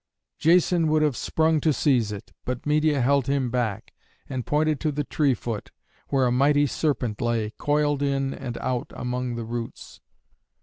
Jason 0.39 0.87
would 0.87 1.03
have 1.03 1.15
sprung 1.15 1.61
to 1.61 1.71
seize 1.71 2.11
it, 2.11 2.31
but 2.43 2.65
Medeia 2.65 3.01
held 3.01 3.27
him 3.27 3.51
back 3.51 3.93
and 4.27 4.47
pointed 4.47 4.79
to 4.79 4.91
the 4.91 5.03
tree 5.03 5.35
foot, 5.35 5.69
where 6.07 6.25
a 6.25 6.31
mighty 6.31 6.65
serpent 6.65 7.21
lay, 7.21 7.51
coiled 7.59 8.01
in 8.01 8.33
and 8.33 8.57
out 8.61 8.91
among 8.95 9.35
the 9.35 9.45
roots. 9.45 10.01